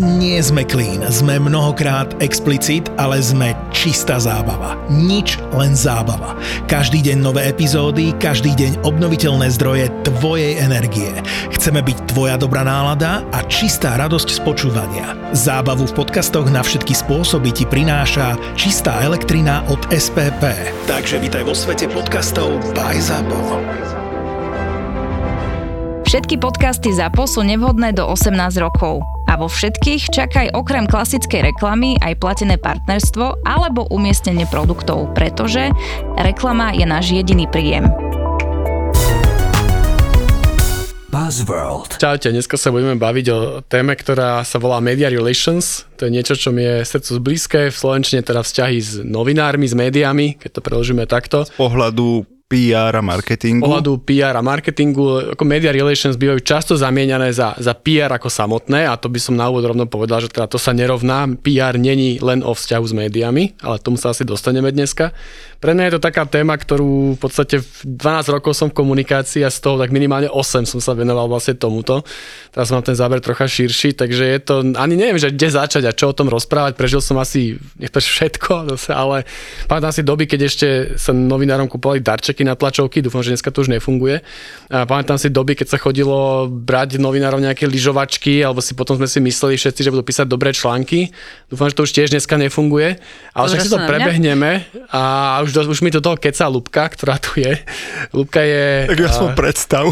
[0.00, 4.80] Nie sme clean, sme mnohokrát explicit, ale sme čistá zábava.
[4.88, 6.32] Nič, len zábava.
[6.64, 11.12] Každý deň nové epizódy, každý deň obnoviteľné zdroje tvojej energie.
[11.52, 15.12] Chceme byť tvoja dobrá nálada a čistá radosť z počúvania.
[15.36, 20.72] Zábavu v podcastoch na všetky spôsoby ti prináša čistá elektrina od SPP.
[20.88, 23.40] Takže vítaj vo svete podcastov by ZAPO.
[26.08, 29.04] Všetky podcasty ZAPO sú nevhodné do 18 rokov.
[29.42, 35.66] Vo všetkých čakaj okrem klasickej reklamy aj platené partnerstvo alebo umiestnenie produktov, pretože
[36.14, 37.90] reklama je náš jediný príjem.
[41.10, 41.98] Buzzworld.
[41.98, 45.90] Čaute, dneska sa budeme baviť o téme, ktorá sa volá Media Relations.
[45.98, 49.74] To je niečo, čo mi je srdcu blízke, v Slovenčine teda vzťahy s novinármi, s
[49.74, 51.42] médiami, keď to preložíme takto.
[51.42, 53.64] Z pohľadu PR a marketingu.
[53.64, 58.84] pohľadu PR a marketingu, ako media relations bývajú často zamieňané za, za PR ako samotné
[58.84, 61.24] a to by som na úvod rovno povedal, že teda to sa nerovná.
[61.40, 65.16] PR není len o vzťahu s médiami, ale tomu sa asi dostaneme dneska.
[65.62, 69.50] Pre mňa je to taká téma, ktorú v podstate 12 rokov som v komunikácii a
[69.54, 72.02] z toho tak minimálne 8 som sa venoval vlastne tomuto.
[72.50, 75.94] Teraz mám ten záber trocha širší, takže je to, ani neviem, že kde začať a
[75.94, 76.74] čo o tom rozprávať.
[76.74, 79.22] Prežil som asi, všetko, ale
[79.70, 80.66] pamätám si doby, keď ešte
[80.98, 84.20] sa novinárom kupovali darčeky na tlačovky, dúfam, že dneska to už nefunguje.
[84.68, 89.08] A pamätám si doby, keď sa chodilo brať novinárov nejaké lyžovačky, alebo si potom sme
[89.08, 91.10] si mysleli všetci, že budú písať dobré články.
[91.48, 93.00] Dúfam, že to už tiež dneska nefunguje.
[93.32, 97.16] Ale však si to prebehneme a už, do, už mi to toho keca Lubka, ktorá
[97.16, 97.58] tu je.
[98.12, 98.90] Lubka je...
[98.90, 99.84] Tak ja som a, predstav.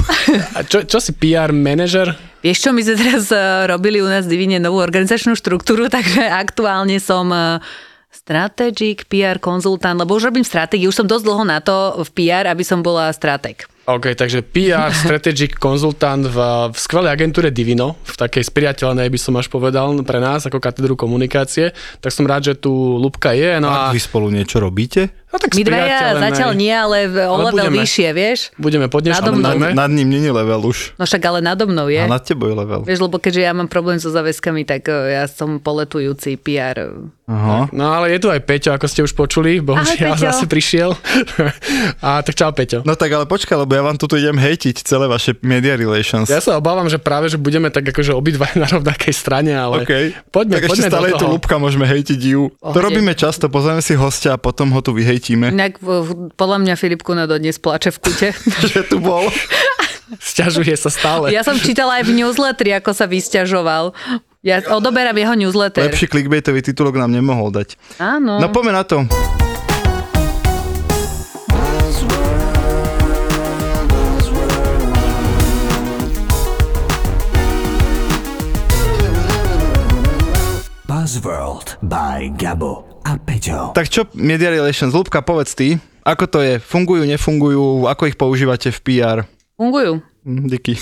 [0.56, 2.12] a čo, čo si PR manažer?
[2.40, 6.96] Vieš čo, my sme teraz uh, robili u nás divine novú organizačnú štruktúru, takže aktuálne
[6.96, 7.60] som uh,
[8.10, 12.50] strategic PR konzultant, lebo už robím stratégiu, už som dosť dlho na to v PR,
[12.50, 13.70] aby som bola stratég.
[13.86, 16.38] OK, takže PR, strategic konzultant v,
[16.70, 20.94] v skvelej agentúre Divino, v takej spriateľnej by som až povedal pre nás ako katedru
[20.94, 23.58] komunikácie, tak som rád, že tu Lubka je.
[23.62, 23.90] No a...
[23.90, 25.19] a vy spolu niečo robíte?
[25.30, 27.86] No tak My dvaja zatiaľ nie, ale o Ale level budeme.
[27.86, 28.38] vyššie, vieš?
[28.58, 29.50] Budeme pod Nado dnešným mnou.
[29.54, 29.68] téme.
[29.78, 30.98] Nad ním není level už.
[30.98, 32.02] No však ale nado mnou je.
[32.02, 32.82] A nad tebou je level.
[32.82, 36.90] Vieš, lebo keďže ja mám problém so záväzkami, tak uh, ja som poletujúci PR.
[37.30, 37.70] Aha.
[37.70, 40.24] No ale je tu aj Peťo, ako ste už počuli, bohužiaľ Peťo.
[40.34, 40.98] zase prišiel.
[42.02, 42.82] a tak čau Peťo.
[42.82, 46.26] No tak ale počkaj, lebo ja vám tu idem hejtiť celé vaše media relations.
[46.26, 49.92] Ja sa obávam, že práve, že budeme tak akože obidva na rovnakej strane, ale OK.
[50.34, 51.26] poďme, tak ešte poďme stále do je tu.
[51.30, 52.50] Lubka, môžeme hejtiť ju.
[52.50, 52.82] To Pohode.
[52.82, 55.76] robíme často, pozrieme si hostia a potom ho tu vyhejtíme, Inak
[56.40, 58.28] podľa mňa Filip Kuna dodnes plače v kute.
[58.72, 59.28] že tu bol.
[60.32, 61.30] Sťažuje sa stále.
[61.30, 63.94] ja som čítala aj v newsletteri, ako sa vysťažoval.
[64.40, 65.84] Ja odoberám jeho newsletter.
[65.84, 67.76] Lepší clickbaitový titulok nám nemohol dať.
[68.00, 68.40] Áno.
[68.40, 69.04] No poďme na to.
[80.90, 83.72] Buzzworld by Gabo a Peťo.
[83.72, 84.92] Tak čo media relations?
[84.92, 86.56] Lubka, povedz ty, ako to je?
[86.58, 87.86] Fungujú, nefungujú?
[87.86, 89.18] Ako ich používate v PR?
[89.60, 90.00] Fungujú.
[90.30, 90.78] Hm, Díky.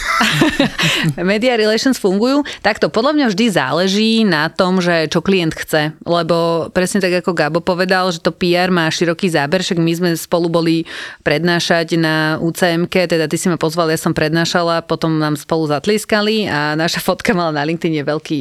[1.25, 2.44] Media relations fungujú.
[2.60, 5.97] Takto, podľa mňa vždy záleží na tom, že čo klient chce.
[6.04, 10.10] Lebo presne tak, ako Gabo povedal, že to PR má široký záber, však my sme
[10.20, 10.84] spolu boli
[11.25, 16.44] prednášať na UCMK, teda ty si ma pozval, ja som prednášala, potom nám spolu zatliskali
[16.44, 18.38] a naša fotka mala na LinkedIn veľký,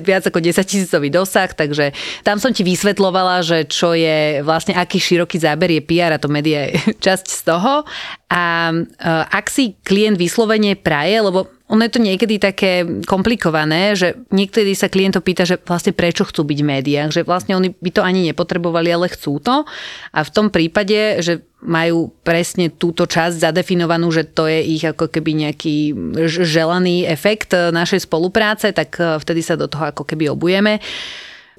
[0.00, 1.92] viac ako 10 tisícový dosah, takže
[2.24, 6.32] tam som ti vysvetlovala, že čo je vlastne, aký široký záber je PR a to
[6.32, 7.84] media je časť z toho.
[8.30, 14.14] A eh, ak si klient vyslovene praje, lebo ono je to niekedy také komplikované, že
[14.30, 17.90] niekedy sa klientov pýta, že vlastne prečo chcú byť v médiách, že vlastne oni by
[17.90, 19.66] to ani nepotrebovali, ale chcú to.
[20.14, 25.10] A v tom prípade, že majú presne túto časť zadefinovanú, že to je ich ako
[25.10, 25.92] keby nejaký
[26.30, 30.78] želaný efekt eh, našej spolupráce, tak eh, vtedy sa do toho ako keby obujeme.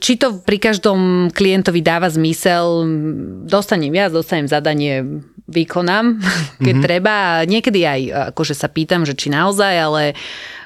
[0.01, 2.89] Či to pri každom klientovi dáva zmysel,
[3.45, 5.05] dostanem viac, dostanem zadanie,
[5.51, 6.17] vykonám,
[6.65, 6.87] keď mm-hmm.
[6.87, 7.43] treba.
[7.45, 8.01] Niekedy aj
[8.33, 10.03] akože sa pýtam, že či naozaj, ale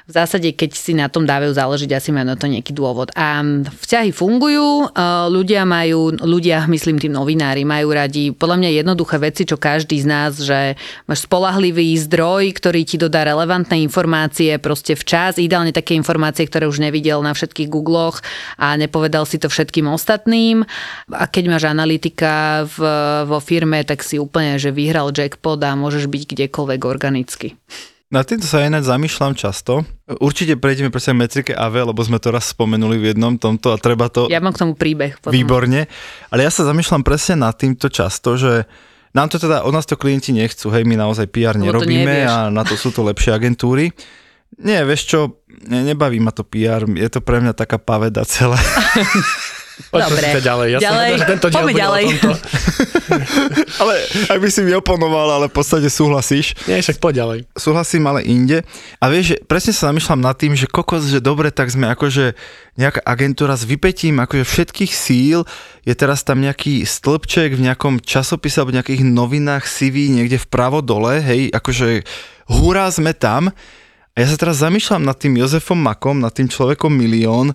[0.06, 3.10] v zásade, keď si na tom dávajú záležiť, asi majú na to nejaký dôvod.
[3.18, 4.94] A vzťahy fungujú,
[5.34, 10.06] ľudia majú, ľudia, myslím tým novinári, majú radi podľa mňa jednoduché veci, čo každý z
[10.06, 10.78] nás, že
[11.10, 16.78] máš spolahlivý zdroj, ktorý ti dodá relevantné informácie proste včas, ideálne také informácie, ktoré už
[16.78, 18.22] nevidel na všetkých googloch
[18.62, 20.62] a nepovedal si to všetkým ostatným.
[21.10, 22.78] A keď máš analytika v,
[23.26, 27.58] vo firme, tak si úplne, že vyhral jackpot a môžeš byť kdekoľvek organicky.
[28.06, 29.82] Na týmto sa ináč zamýšľam často.
[30.06, 34.06] Určite prejdeme presne metrike AV, lebo sme to raz spomenuli v jednom tomto a treba
[34.06, 34.30] to...
[34.30, 35.18] Ja mám k tomu príbeh.
[35.18, 35.34] Potom.
[35.34, 35.90] Výborne.
[36.30, 38.62] Ale ja sa zamýšľam presne nad týmto často, že
[39.10, 42.46] nám to teda, od nás to klienti nechcú, hej, my naozaj PR Lebo nerobíme a
[42.46, 43.90] na to sú to lepšie agentúry.
[44.62, 45.18] Nie, vieš čo,
[45.66, 48.54] ne, nebaví ma to PR, je to pre mňa taká paveda celé.
[49.92, 50.40] Poď Dobre.
[50.40, 50.68] ďalej.
[50.72, 51.10] Ja Ďalej.
[51.12, 52.04] som tento diel ďalej.
[53.84, 53.94] ale
[54.32, 56.56] ak by si mi oponoval, ale v podstate súhlasíš.
[56.64, 57.38] Nie, však poď ďalej.
[57.52, 58.64] súhlasím, ale inde.
[58.98, 62.32] A vieš, že presne sa zamýšľam nad tým, že kokos, že dobre, tak sme akože
[62.80, 65.44] nejaká agentúra s vypetím akože všetkých síl,
[65.84, 70.80] je teraz tam nejaký stĺpček v nejakom časopise alebo v nejakých novinách CV niekde vpravo
[70.80, 72.04] dole, hej, akože
[72.48, 73.52] hurá sme tam.
[74.16, 77.52] A ja sa teraz zamýšľam nad tým Jozefom Makom, nad tým človekom milión,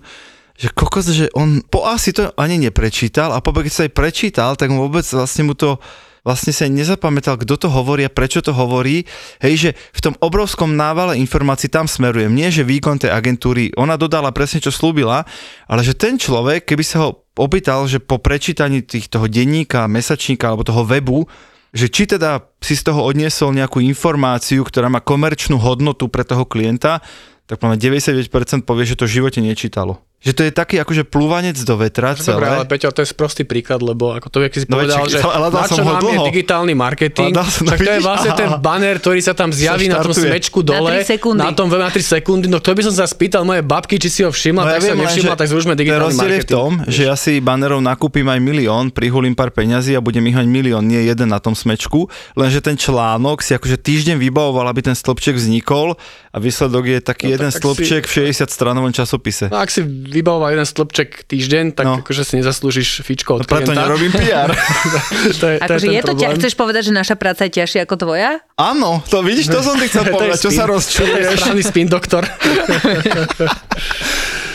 [0.56, 4.50] že kokos, že on po asi to ani neprečítal a po keď sa aj prečítal,
[4.54, 5.80] tak mu vôbec vlastne mu to
[6.22, 9.04] vlastne sa nezapamätal, kto to hovorí a prečo to hovorí.
[9.42, 12.30] Hej, že v tom obrovskom návale informácií tam smerujem.
[12.30, 15.26] Nie, že výkon tej agentúry, ona dodala presne, čo slúbila,
[15.66, 20.46] ale že ten človek, keby sa ho opýtal, že po prečítaní tých, toho denníka, mesačníka
[20.46, 21.26] alebo toho webu,
[21.72, 26.44] že či teda si z toho odniesol nejakú informáciu, ktorá má komerčnú hodnotu pre toho
[26.44, 27.00] klienta,
[27.48, 28.28] tak poviem, 99%
[28.62, 29.98] povie, že to v živote nečítalo.
[30.22, 32.70] Že to je taký akože plúvanec do vetra Dobre, ale celé.
[32.70, 35.82] Peťo, to je sprostý príklad, lebo ako to, jak si No povedal, že na čo
[35.82, 38.38] nám je digitálny marketing, Hľadal som, no však to je vlastne aha.
[38.38, 40.94] ten banner, ktorý sa tam zjaví na tom smečku dole.
[40.94, 41.42] tri sekundy.
[41.42, 42.46] Na tom na 3 sekundy.
[42.46, 44.94] No to by som sa spýtal moje babky, či si ho všimla, No tak sa
[44.94, 46.54] nevšimla, tak zrušme digitálny rozdiel je v marketing.
[46.54, 50.46] tom, že ja si banerov nakúpim aj milión, prihulím pár peňazí a budem ich mať
[50.46, 54.94] milión, nie jeden na tom smečku, lenže ten článok si akože týždeň vybavoval, aby ten
[54.94, 55.98] stĺpček vznikol
[56.30, 59.48] a výsledok je taký No jeden tak stĺpček v 60 stranovom časopise.
[59.48, 61.94] No ak si vybavoval jeden stĺpček týždeň, tak No.
[61.98, 63.82] akože si nezaslúžiš fičko No od preto klienta.
[63.82, 64.52] nerobím PR.
[65.40, 67.80] to je, to Akože ten je to ťa, chceš povedať, že naša práca je ťažšia
[67.82, 68.44] ako tvoja?
[68.54, 70.54] Áno, to vidíš, to som ti chcel To je povedať, čo spin.
[70.54, 71.26] sa To je rozčuluješ.
[71.34, 72.22] správny spin doktor.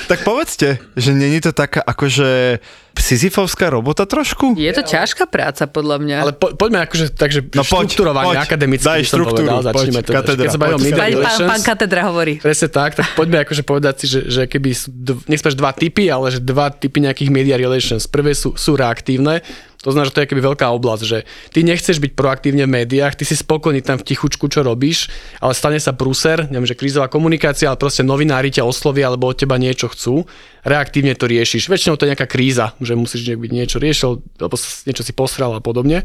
[0.08, 2.60] Tak povedzte, že není to taká akože
[2.98, 4.58] Sisyfovská robota trošku?
[4.58, 6.18] Je to ťažká práca, podľa mňa.
[6.18, 10.06] Ale po, poďme akože, takže No poď, štruktúrovanie poď, akademicky daj štruktúru, povedal, začneme poď,
[10.08, 10.12] to.
[10.18, 10.98] katedra, Keď sa bavíme poď.
[10.98, 12.34] Pán, pán, pán katedra hovorí.
[12.42, 16.10] Presne tak, tak poďme akože povedať si, že, že keby sú, dv- nech dva typy,
[16.10, 18.10] ale že dva typy nejakých media relations.
[18.10, 19.46] Prvé sú, sú reaktívne,
[19.86, 21.18] to znamená, že to je keby veľká oblasť, že
[21.54, 25.08] ty nechceš byť proaktívne v médiách, ty si spokojný tam v tichučku, čo robíš,
[25.38, 29.38] ale stane sa prúser, neviem, že krízová komunikácia, ale proste novinári ťa oslovia alebo od
[29.38, 30.26] teba niečo chcú,
[30.66, 31.70] reaktívne to riešiš.
[31.70, 34.56] Väčšinou to je nejaká kríza, že musíš byť niečo riešil, alebo
[34.90, 36.04] niečo si posral a podobne.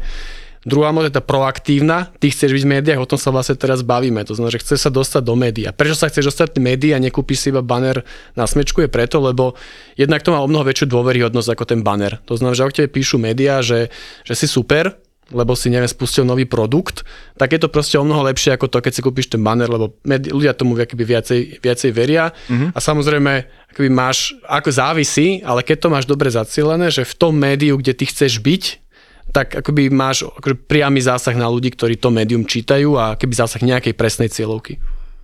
[0.63, 3.83] Druhá moc je tá proaktívna, ty chceš byť v médiách, o tom sa vlastne teraz
[3.83, 4.23] bavíme.
[4.23, 5.67] To znamená, že chceš sa dostať do médií.
[5.67, 7.99] A prečo sa chceš dostať do médií a nekúpiš si iba banner
[8.39, 9.59] na smečku je preto, lebo
[9.99, 12.23] jednak to má o mnoho väčšiu dôveryhodnosť ako ten banner.
[12.31, 13.91] To znamená, že ak tebe píšu médiá, že,
[14.23, 14.95] že si super,
[15.31, 17.07] lebo si neviem, spustil nový produkt,
[17.39, 19.95] tak je to proste o mnoho lepšie ako to, keď si kúpiš ten banner, lebo
[20.03, 22.35] médi- ľudia tomu akoby viacej, viacej veria.
[22.51, 22.75] Mm-hmm.
[22.75, 23.33] A samozrejme,
[23.71, 27.95] akoby máš, ako závisí, ale keď to máš dobre zacielené, že v tom médiu, kde
[27.95, 28.82] ty chceš byť,
[29.33, 33.65] tak akoby máš akože priamy zásah na ľudí, ktorí to médium čítajú a keby zásah
[33.65, 34.77] nejakej presnej cieľovky.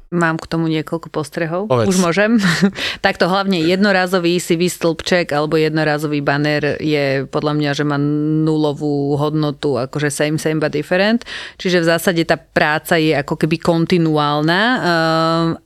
[0.10, 1.70] Mám k tomu niekoľko postrehov.
[1.70, 1.94] Povedz.
[1.94, 2.42] Už môžem?
[3.06, 8.02] Takto hlavne jednorázový CV stĺpček alebo jednorázový banner je podľa mňa, že má
[8.42, 11.30] nulovú hodnotu, akože same, same but different.
[11.62, 14.82] Čiže v zásade tá práca je ako keby kontinuálna um,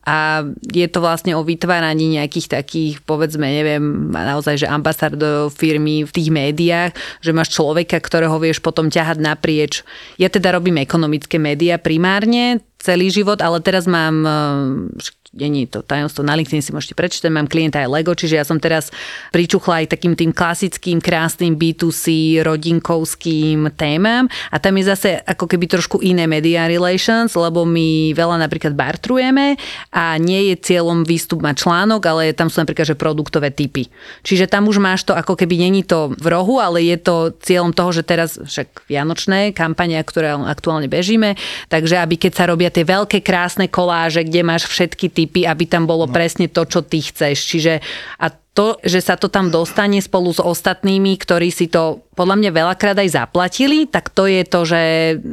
[0.04, 6.12] a je to vlastne o vytváraní nejakých takých, povedzme, neviem, naozaj, že ambasádor firmy v
[6.12, 6.92] tých médiách,
[7.24, 9.88] že máš človeka, ktorého vieš potom ťahať naprieč.
[10.20, 16.22] Ja teda robím ekonomické médiá primárne, celý život, ale teraz mám, eh, není to tajomstvo,
[16.22, 18.94] na LinkedIn si môžete prečítať, mám klienta aj Lego, čiže ja som teraz
[19.34, 25.66] pričuchla aj takým tým klasickým, krásnym B2C, rodinkovským témam a tam je zase ako keby
[25.66, 29.58] trošku iné media relations, lebo my veľa napríklad bartrujeme
[29.90, 33.90] a nie je cieľom výstup mať článok, ale tam sú napríklad že produktové typy.
[34.22, 37.74] Čiže tam už máš to ako keby není to v rohu, ale je to cieľom
[37.74, 41.34] toho, že teraz však vianočné kampania, ktoré aktuálne bežíme,
[41.74, 45.88] takže aby keď sa robia tie veľké krásne koláže, kde máš všetky typy, aby tam
[45.88, 47.38] bolo presne to, čo ty chceš.
[47.40, 47.74] Čiže
[48.20, 52.52] a to, že sa to tam dostane spolu s ostatnými, ktorí si to podľa mňa
[52.54, 54.84] veľakrát aj zaplatili, tak to je to, že,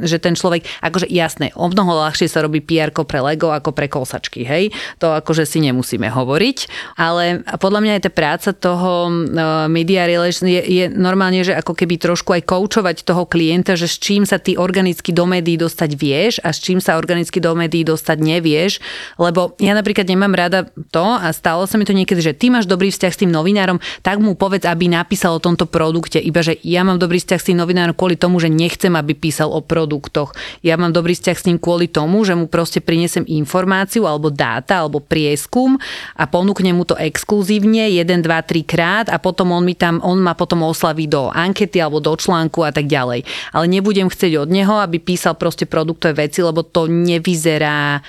[0.05, 3.87] že ten človek, akože jasné, o mnoho ľahšie sa robí pr pre Lego ako pre
[3.87, 4.73] kosačky, hej?
[4.99, 6.57] To akože si nemusíme hovoriť,
[6.97, 11.73] ale podľa mňa aj tá práca toho uh, media relation je, je normálne, že ako
[11.77, 15.89] keby trošku aj koučovať toho klienta, že s čím sa ty organicky do médií dostať
[15.95, 18.81] vieš a s čím sa organicky do médií dostať nevieš,
[19.21, 22.65] lebo ja napríklad nemám rada to a stalo sa mi to niekedy, že ty máš
[22.65, 26.57] dobrý vzťah s tým novinárom, tak mu povedz, aby napísal o tomto produkte, iba že
[26.71, 30.31] ja mám dobrý vzťah s tým novinárom kvôli tomu, že nechcem, aby písal o produktoch.
[30.63, 34.79] Ja mám dobrý vzťah s ním kvôli tomu, že mu proste prinesem informáciu alebo dáta
[34.79, 35.75] alebo prieskum
[36.15, 40.15] a ponúknem mu to exkluzívne 1, 2, 3 krát a potom on mi tam, on
[40.23, 43.27] ma potom oslaví do ankety alebo do článku a tak ďalej.
[43.51, 47.99] Ale nebudem chcieť od neho, aby písal proste produktové veci, lebo to nevyzerá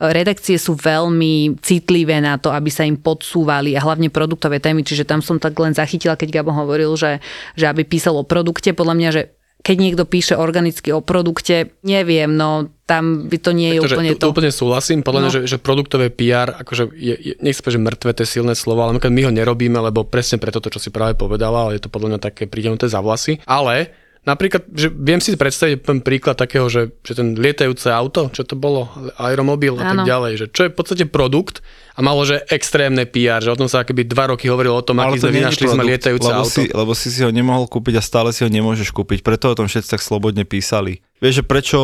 [0.00, 5.04] redakcie sú veľmi citlivé na to, aby sa im podsúvali a hlavne produktové témy, čiže
[5.04, 7.20] tam som tak len zachytila, keď Gabo hovoril, že,
[7.52, 9.22] že aby písal o produkte, podľa mňa, že
[9.60, 14.10] keď niekto píše organicky o produkte, neviem, no tam by to nie je Takže úplne
[14.16, 14.26] to.
[14.32, 15.36] Úplne súhlasím, podľa mňa, No.
[15.36, 18.82] že, že produktové PR, akože je, je, nech sa že mŕtve, to je silné slovo,
[18.82, 21.92] ale my ho nerobíme, lebo presne preto to, čo si práve povedala, ale je to
[21.92, 23.38] podľa mňa také pritiahnuté za vlasy.
[23.44, 23.92] Ale
[24.24, 28.88] napríklad, že viem si predstaviť príklad takého, že, že ten lietajúce auto, čo to bolo,
[29.16, 31.64] aeromobil a tak ďalej, že čo je v podstate produkt
[31.96, 35.00] a malo, že extrémne PR, že o tom sa keby dva roky hovorilo o tom,
[35.00, 36.52] aký sme nie je vynašli sme produkt, lietajúce lebo auto.
[36.52, 39.24] Si, lebo si si ho nemohol kúpiť a stále si ho nemôžeš kúpiť.
[39.24, 41.00] Preto o tom všetci tak slobodne písali.
[41.20, 41.80] Vieš, že prečo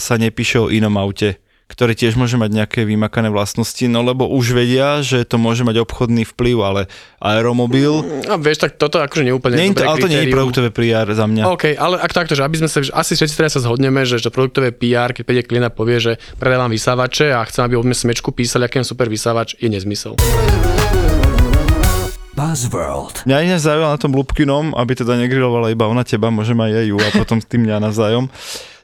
[0.00, 1.40] sa nepíše o inom aute?
[1.68, 5.84] Ktoré tiež môže mať nejaké vymakané vlastnosti, no lebo už vedia, že to môže mať
[5.84, 6.80] obchodný vplyv, ale
[7.20, 10.68] aeromobil, A vieš, tak toto akože neúplne nie, to, dobré ale to nie je produktové
[10.72, 11.44] PR za mňa.
[11.44, 14.32] OK, ale ak takto, že aby sme sa, asi všetci teraz sa zhodneme, že, že
[14.32, 17.94] produktové PR, keď príde klient a povie, že predávam vysávače a chcem, aby o mne
[17.94, 20.16] smečku písali, aký je super vysávač, je nezmysel.
[22.38, 23.26] Buzzworld.
[23.26, 26.82] Mňa ináč zaujíma na tom Lubkinom, aby teda negrilovala iba ona teba, môžem aj ja
[26.86, 28.30] ju a potom tým mňa navzájom.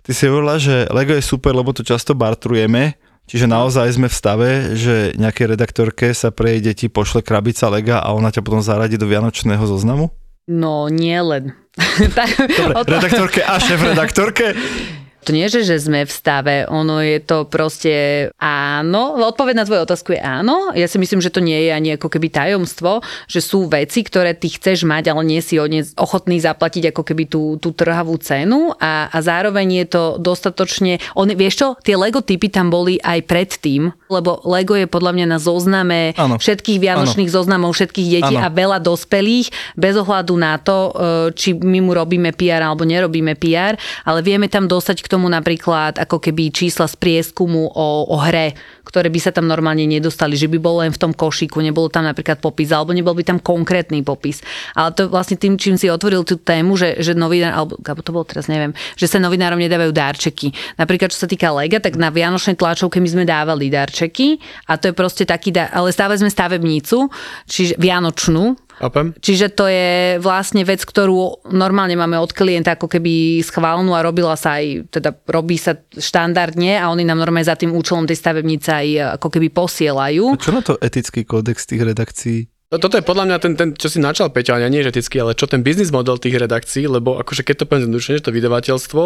[0.04, 2.92] Ty si hovorila, že Lego je super, lebo to často bartrujeme,
[3.24, 7.98] čiže naozaj sme v stave, že nejakej redaktorke sa pre jej deti pošle krabica Lega
[7.98, 10.12] a ona ťa potom zaradí do vianočného zoznamu?
[10.44, 11.56] No, nie len.
[12.12, 14.52] to- Redaktorke a šéf redaktorke?
[15.24, 19.16] To nie, že, že sme v stave, ono je to proste áno.
[19.16, 20.76] Odpoveď na tvoju otázku je áno.
[20.76, 24.36] Ja si myslím, že to nie je ani ako keby tajomstvo, že sú veci, ktoré
[24.36, 28.76] ty chceš mať, ale nie si odne- ochotný zaplatiť ako keby tú, tú trhavú cenu
[28.76, 31.00] a, a zároveň je to dostatočne...
[31.16, 35.26] On, vieš čo, tie Lego typy tam boli aj predtým, lebo Lego je podľa mňa
[35.32, 36.36] na zozname Áno.
[36.36, 38.44] všetkých vianočných zoznamov všetkých detí Áno.
[38.44, 40.92] a veľa dospelých, bez ohľadu na to, e,
[41.32, 46.02] či my mu robíme PR alebo nerobíme PR, ale vieme tam dostať k tomu napríklad
[46.02, 50.50] ako keby čísla z prieskumu o, o hre, ktoré by sa tam normálne nedostali, že
[50.50, 54.02] by bolo len v tom košíku, nebolo tam napríklad popis, alebo nebol by tam konkrétny
[54.02, 54.42] popis.
[54.74, 58.10] Ale to vlastne tým, čím si otvoril tú tému, že, že novinár, alebo alebo to
[58.10, 60.50] bolo teraz, neviem, že sa novinárom nedávajú darčeky.
[60.74, 64.90] Napríklad, čo sa týka Lega, tak na Vianočnej tlačovke my sme dávali darčeky a to
[64.90, 67.06] je proste taký, ale stále sme stavebnicu,
[67.46, 69.14] čiže Vianočnú, Chápem?
[69.22, 74.34] Čiže to je vlastne vec, ktorú normálne máme od klienta ako keby schválnu a robila
[74.34, 78.68] sa aj, teda robí sa štandardne a oni nám normálne za tým účelom tej stavebnice
[78.74, 78.88] aj
[79.22, 80.34] ako keby posielajú.
[80.38, 82.38] Čo na to etický kódex tých redakcií?
[82.74, 85.22] No, toto je podľa mňa ten, ten čo si načal Peťo, ale nie je etický,
[85.22, 88.34] ale čo ten biznis model tých redakcií, lebo akože keď to poviem zjednodušene, že to
[88.34, 89.02] vydavateľstvo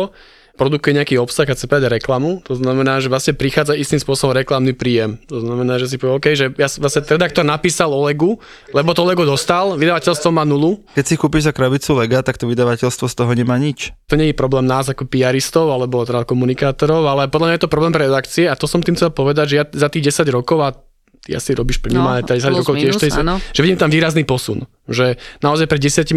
[0.59, 4.75] produkuje nejaký obsah a chce povedať reklamu, to znamená, že vlastne prichádza istým spôsobom reklamný
[4.75, 5.23] príjem.
[5.25, 8.35] To znamená, že si povie, OK, že ja vlastne redaktor napísal o Legu,
[8.69, 12.45] lebo to Lego dostal, vydavateľstvo má nulu, Keď si kúpiš za krabicu Lega, tak to
[12.45, 13.95] vydavateľstvo z toho nemá nič.
[14.05, 17.71] to nie je problém nás ako PRistov alebo teda komunikátorov, ale podľa mňa je to
[17.71, 20.59] problém pre redakcie a to som tým chcel povedať, že ja za tých 10 rokov
[20.59, 20.75] a
[21.21, 23.37] ty asi robíš minimálne No, 10 plus rokov tiež, minus, tej- áno.
[23.53, 24.65] že vidím tam výrazný posun.
[24.89, 26.17] Že naozaj pred 10-12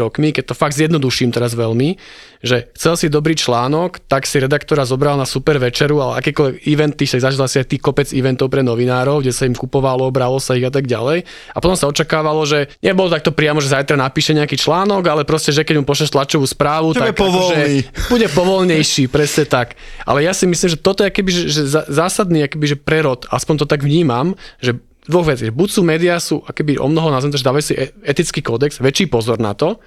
[0.00, 2.00] rokmi, keď to fakt zjednoduším teraz veľmi,
[2.40, 7.04] že chcel si dobrý článok, tak si redaktora zobral na super večeru, ale akékoľvek eventy,
[7.04, 10.56] však zažil si aj tých kopec eventov pre novinárov, kde sa im kupovalo, bralo sa
[10.56, 11.28] ich a tak ďalej.
[11.52, 15.52] A potom sa očakávalo, že nebolo takto priamo, že zajtra napíše nejaký článok, ale proste,
[15.52, 17.52] že keď mu pošleš tlačovú správu, Že tak bude povolný.
[17.84, 19.76] akože bude povolnejší, presne tak.
[20.08, 23.54] Ale ja si myslím, že toto je akoby, že, že zásadný akoby, že prerod, aspoň
[23.60, 25.48] to tak vnímam, že dvoch vecí.
[25.50, 28.82] Buď sú médiá sú akoby o mnoho, nazvem to, že dávajú si e- etický kódex,
[28.82, 29.78] väčší pozor na to,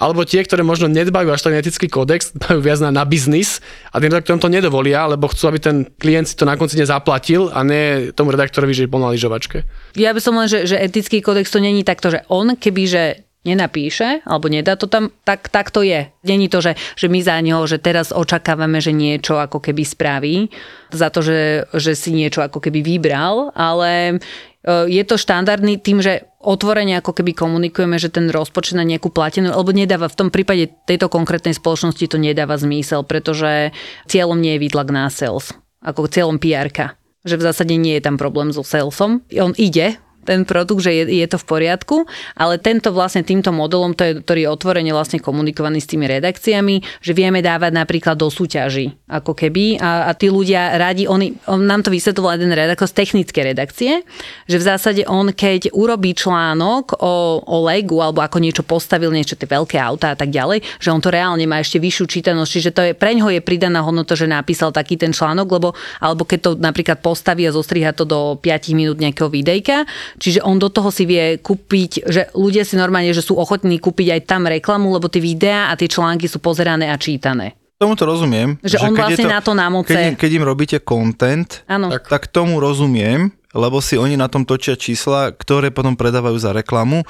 [0.00, 3.60] alebo tie, ktoré možno nedbajú až na etický kódex, majú viac na, na biznis
[3.92, 7.52] a tým redaktorom to nedovolia, lebo chcú, aby ten klient si to na konci nezaplatil
[7.52, 9.64] a nie tomu redaktorovi, že bol na lyžovačke.
[10.00, 13.04] Ja by som len, že, že etický kódex to není takto, že on keby, že
[13.42, 16.06] nenapíše, alebo nedá to tam, tak, tak to je.
[16.22, 20.46] Není to, že, že my za neho, že teraz očakávame, že niečo ako keby spraví,
[20.94, 24.22] za to, že, že si niečo ako keby vybral, ale
[24.66, 29.50] je to štandardný tým, že otvorene ako keby komunikujeme, že ten rozpočet na nejakú platenú,
[29.50, 33.74] alebo nedáva, v tom prípade tejto konkrétnej spoločnosti to nedáva zmysel, pretože
[34.06, 35.50] cieľom nie je výtlak na sales,
[35.82, 36.94] ako cieľom PR-ka.
[37.22, 39.22] Že v zásade nie je tam problém so salesom.
[39.38, 41.96] On ide, ten produkt, že je, je to v poriadku,
[42.38, 47.02] ale tento vlastne týmto modelom, to je, ktorý je otvorene vlastne komunikovaný s tými redakciami,
[47.02, 49.82] že vieme dávať napríklad do súťaží, ako keby.
[49.82, 54.06] A, a tí ľudia radi, oni, on nám to vysvetloval jeden redaktor z technické redakcie,
[54.46, 59.34] že v zásade on keď urobí článok o, o Legu alebo ako niečo postavil, niečo
[59.34, 62.70] tie veľké autá a tak ďalej, že on to reálne má ešte vyššiu čítanosť, čiže
[62.70, 66.50] to je, preňho je pridaná hodnota, že napísal taký ten článok, lebo alebo keď to
[66.58, 69.84] napríklad postaví a zostriha to do 5 minút nejakého videjka,
[70.18, 74.18] čiže on do toho si vie kúpiť, že ľudia si normálne, že sú ochotní kúpiť
[74.18, 77.56] aj tam reklamu, lebo tie videá a tie články sú pozerané a čítané.
[77.82, 78.62] Tomu to rozumiem.
[78.62, 79.90] Že on keď je vlastne na to namoce.
[79.90, 81.66] Keď, keď im robíte content.
[81.66, 82.06] Tak.
[82.06, 87.02] tak tomu rozumiem, lebo si oni na tom točia čísla, ktoré potom predávajú za reklamu.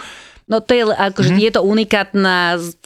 [0.51, 1.45] No to je, akože mm-hmm.
[1.47, 2.37] je to unikátna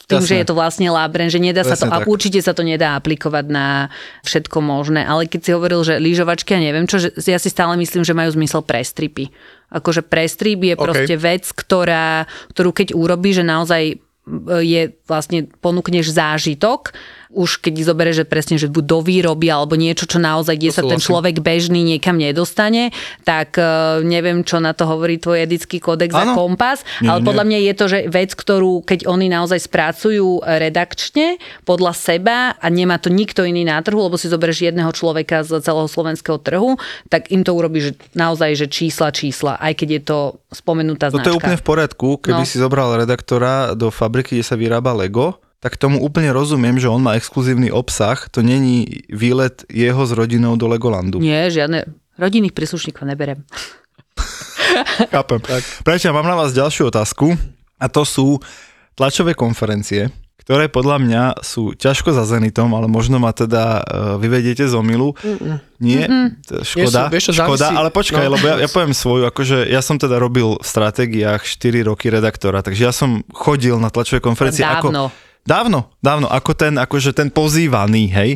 [0.07, 0.29] tým, Jasne.
[0.29, 2.07] že je to vlastne Labren, že nedá sa to, Presne a tak.
[2.07, 3.91] určite sa to nedá aplikovať na
[4.23, 5.03] všetko možné.
[5.03, 8.15] Ale keď si hovoril, že lyžovačky a neviem čo, že ja si stále myslím, že
[8.15, 9.33] majú zmysel pre stripy.
[9.67, 10.83] Akože pre strip je OK.
[10.85, 12.23] proste vec, ktorá,
[12.55, 13.95] ktorú keď urobí, že naozaj e,
[14.63, 16.95] je vlastne ponúkneš zážitok,
[17.29, 20.75] už keď zoberieš, že presne, že buď do výroby alebo niečo, čo naozaj, kde To
[20.75, 22.91] sa ten človek bežný niekam nedostane,
[23.21, 23.63] tak e,
[24.01, 26.33] neviem, čo na to hovorí tvoj etický kódex a Áno.
[26.33, 27.27] kompas, Nie, ale nie.
[27.27, 32.67] podľa mňa je to, že vec, ktorú keď oni naozaj spracujú redakčne podľa seba a
[32.67, 36.75] nemá to nikto iný na trhu, lebo si zoberieš jedného človeka z celého slovenského trhu,
[37.07, 40.17] tak im to urobí, že naozaj, že čísla, čísla, aj keď je to
[40.49, 41.27] spomenutá značka.
[41.27, 42.45] je úplne v poriadku, keby No.
[42.45, 47.01] si zobral redaktora do fabriky, kde sa vyrába Lego, tak tomu úplne rozumiem, že on
[47.01, 51.17] má exkluzívny obsah, to není výlet jeho s rodinou do Legolandu.
[51.17, 53.41] Nie, žiadne rodinných príslušníkov neberem.
[55.13, 55.41] Chápem.
[55.81, 57.33] Priateľ, mám na vás ďalšiu otázku
[57.77, 58.37] a to sú
[58.93, 60.09] tlačové konferencie,
[60.41, 63.81] ktoré podľa mňa sú ťažko za Zenitom, ale možno ma teda uh,
[64.21, 65.17] vyvediete z omilu.
[65.81, 66.07] Nie?
[66.49, 68.37] To je Škoda, Nie sú- vieš škoda, ale počkaj, no.
[68.37, 72.61] lebo ja, ja poviem svoju, akože ja som teda robil v stratégiách 4 roky redaktora,
[72.61, 75.11] takže ja som chodil na tlačové konferencie Dávno.
[75.11, 75.26] ako...
[75.47, 78.35] Dávno, dávno, ako ten, akože ten pozývaný, hej.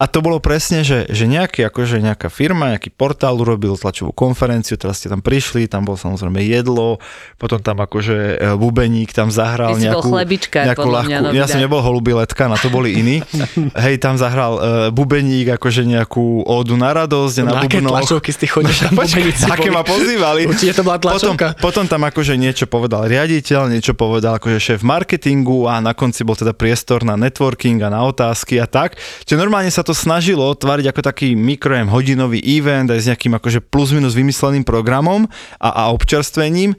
[0.00, 4.80] A to bolo presne, že, že nejaký, akože nejaká firma, nejaký portál urobil tlačovú konferenciu,
[4.80, 6.96] teraz ste tam prišli, tam bolo samozrejme jedlo,
[7.36, 11.36] potom tam akože e, bubeník tam zahral Ty nejakú, chlebičkár, nejakú podľa mňa, ľahkú, nový
[11.36, 13.20] ja som nebol holubiletka, na to boli iní.
[13.84, 18.00] Hej, tam zahral uh, bubeník, akože nejakú ódu na radosť, na, Na aké bubnoch.
[18.00, 18.72] tlačovky ste chodili?
[18.96, 20.48] Počkaj, bubeníci aké ma pozývali.
[20.48, 21.60] Určite to bola Potom, tlačovka.
[21.60, 26.40] potom tam akože niečo povedal riaditeľ, niečo povedal akože šéf marketingu a na konci bol
[26.40, 28.96] teda priestor na networking a na otázky a tak.
[29.28, 33.60] Čiže normálne sa to snažilo tvariť ako taký mikrojem hodinový event aj s nejakým akože
[33.66, 35.26] plus minus vymysleným programom
[35.58, 36.78] a, a občerstvením.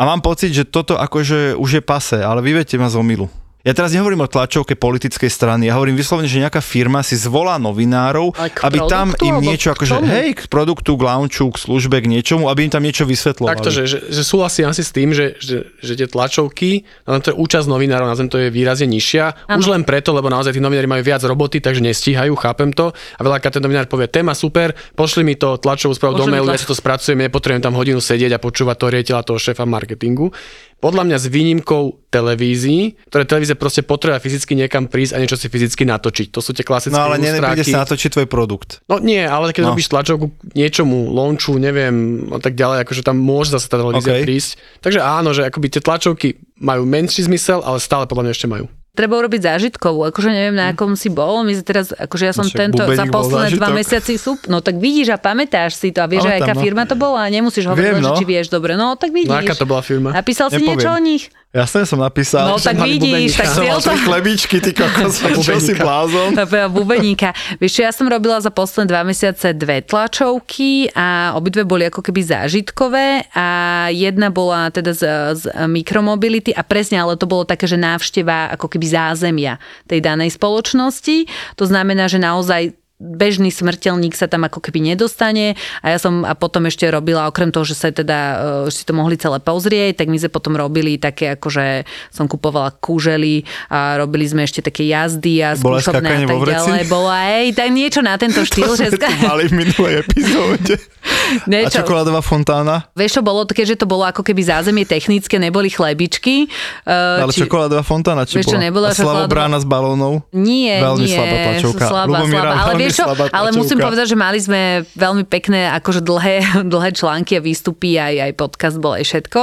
[0.00, 3.30] A mám pocit, že toto akože už je pase, ale vy viete ma z omilu.
[3.62, 7.62] Ja teraz nehovorím o tlačovke politickej strany, ja hovorím vyslovene, že nejaká firma si zvolá
[7.62, 12.02] novinárov, aby tam produktu, im alebo niečo akože, hej, k produktu, k launchu, k službe,
[12.02, 13.54] k niečomu, aby im tam niečo vysvetlovali.
[13.54, 17.30] Takto, že, že, že súhlasím asi s tým, že, že, že tie tlačovky, no to
[17.30, 19.46] je účasť novinárov, na to je výrazne nižšia.
[19.46, 19.62] Áno.
[19.62, 22.90] Už len preto, lebo naozaj tí novinári majú viac roboty, takže nestíhajú, chápem to.
[22.90, 26.58] A veľakrát ten novinár povie, téma super, pošli mi to tlačovú správu do mailu, ja
[26.58, 30.34] si to spracujem, nepotrebujem tam hodinu sedieť a počúvať toho riaditeľa, toho šéfa marketingu.
[30.82, 35.46] Podľa mňa s výnimkou televízií, ktoré televízie proste potrebuje fyzicky niekam prísť a niečo si
[35.46, 36.34] fyzicky natočiť.
[36.34, 38.82] To sú tie klasické No ale nepríde sa natočiť tvoj produkt.
[38.90, 39.68] No nie, ale keď No.
[39.78, 44.18] robíš tlačovku niečomu, launchu, neviem, a tak ďalej, akože tam môže zase tá televízia OK.
[44.18, 44.26] okay.
[44.26, 44.50] prísť.
[44.82, 48.66] Takže áno, že akoby tie tlačovky majú menší zmysel, ale stále podľa mňa ešte majú.
[48.92, 52.44] Treba urobiť zážitkovú, akože neviem na akom si bol, my si teraz, akože ja som
[52.44, 56.06] Však tento za posledné dva mesiaci sú, no tak vidíš a pamätáš si to a
[56.06, 56.60] vieš, aká no.
[56.60, 58.18] firma to bola a nemusíš hovoriť, Viem, len, že no.
[58.20, 59.32] či vieš dobre, no tak vidíš.
[59.32, 60.12] No aká to bola firma?
[60.12, 60.76] Napísal si Nepoviem.
[60.76, 61.24] niečo o nich?
[61.52, 62.48] Jasne som napísal.
[62.48, 63.76] No že tak vidíš, tak bubeníka.
[63.76, 66.32] to- tri chlebičky, ty kokos, čo si blázon.
[66.72, 67.36] Bubeníka.
[67.60, 72.24] Vieš ja som robila za posledné dva mesiace dve tlačovky a obidve boli ako keby
[72.24, 73.46] zážitkové a
[73.92, 75.02] jedna bola teda z,
[75.36, 80.32] z mikromobility a presne, ale to bolo také, že návšteva ako keby zázemia tej danej
[80.32, 81.28] spoločnosti.
[81.60, 86.38] To znamená, že naozaj bežný smrteľník sa tam ako keby nedostane a ja som a
[86.38, 88.18] potom ešte robila, okrem toho, že sa teda
[88.66, 91.66] e, si to mohli celé pozrieť, tak my sme potom robili také ako, že
[92.08, 96.38] som kupovala kúžely a robili sme ešte také jazdy a Bolo aj skúšobné a tak
[96.38, 96.80] ďalej.
[96.86, 98.70] Bolo aj tak niečo na tento štýl.
[98.70, 100.78] To že tu mali v minulej epizóde.
[101.32, 102.86] A niečo, čokoládová fontána?
[102.94, 106.46] Vieš, čo bolo, keďže to bolo ako keby zázemie technické, neboli chlebičky.
[106.86, 108.62] Uh, Ale čokoládová fontána, či Vieš čo, bola?
[108.62, 110.22] nebola A čokoládová- Brána s balónou?
[110.30, 111.84] Nie, Veľmi nie, slabá tlačovka.
[111.88, 112.52] slabá, slabá.
[112.54, 116.36] Ale vieš čo, ale musím povedať, že mali sme veľmi pekné, akože dlhé,
[116.72, 119.40] dlhé články a výstupy, aj, aj podcast bol aj všetko.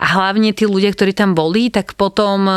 [0.00, 2.48] A hlavne tí ľudia, ktorí tam boli, tak potom...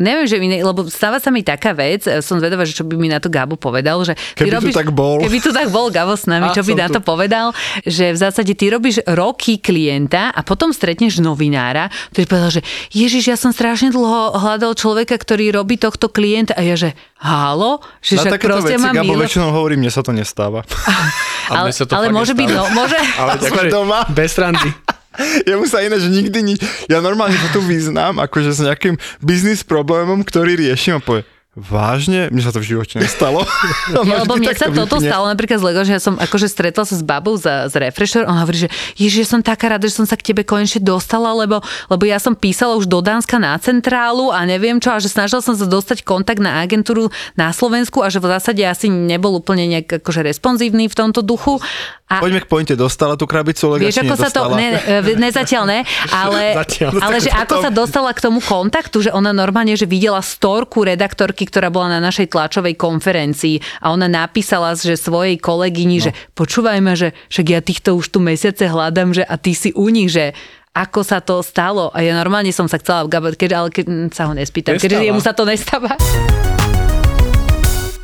[0.00, 2.80] Neviem, že mi, ne, lebo stáva sa mi taká vec, e, som zvedavá, že čo
[2.88, 5.20] by mi na to Gabo povedal, že ty Keby tu robíš, tak bol.
[5.20, 6.96] Keby tu tak bol Gabo s nami, A, čo by na tu.
[6.96, 7.52] to povedal,
[7.84, 13.24] že v zásade ty robíš roky klienta a potom stretneš novinára, ktorý povedal, že Ježiš,
[13.28, 18.16] ja som strašne dlho hľadal človeka, ktorý robí tohto klienta a ja, že halo, že
[18.16, 19.22] Na však takéto proste veci, mám Gabo, milo...
[19.28, 20.64] väčšinou hovorím, mne sa to nestáva.
[21.52, 22.96] A Ale, mne sa to ale môže byť, no, môže...
[23.20, 24.06] Ale akože doma.
[24.08, 24.70] bez randy.
[25.48, 26.58] Jemu sa ináč nikdy nič...
[26.88, 31.22] Ja normálne sa tu vyznám, akože s nejakým biznis problémom, ktorý riešim a povie,
[31.52, 32.32] vážne?
[32.32, 33.44] Mne sa to v živote nestalo.
[33.92, 36.96] Ja, lebo mne sa toto stalo napríklad z Lego, že ja som akože stretla sa
[36.96, 40.08] s babou z, z Refresher, ona hovorí, že ježiš, ja som taká rada, že som
[40.08, 41.60] sa k tebe konečne dostala, lebo,
[41.92, 45.44] lebo ja som písala už do Dánska na centrálu a neviem čo, a že snažila
[45.44, 49.68] som sa dostať kontakt na agentúru na Slovensku a že v zásade asi nebol úplne
[49.68, 51.60] nejak akože responsívny v tomto duchu.
[52.12, 54.76] A Poďme k pointe, dostala tú krabicu, Lega, Vieš, ako sa to, ne,
[55.16, 55.80] ne, zatiaľ ne,
[56.12, 56.90] ale, Zatiaľ.
[57.00, 61.48] ale že ako sa dostala k tomu kontaktu, že ona normálne, že videla storku redaktorky,
[61.48, 66.04] ktorá bola na našej tlačovej konferencii a ona napísala, že svojej kolegyni, no.
[66.04, 69.72] že počúvaj ma, že však ja týchto už tu mesiace hľadám, že a ty si
[69.72, 70.36] u nich, že
[70.72, 71.92] ako sa to stalo.
[71.92, 75.08] A ja normálne som sa chcela, keď, ale keď sa ho nespýtam, keďže Nestáva.
[75.08, 75.92] jemu sa to nestáva.